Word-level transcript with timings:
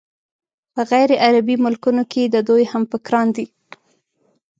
په 0.73 0.81
غیرعربي 0.91 1.55
ملکونو 1.63 2.03
کې 2.11 2.23
د 2.33 2.35
دوی 2.47 2.63
همفکران 2.71 3.27
دي. 3.35 3.45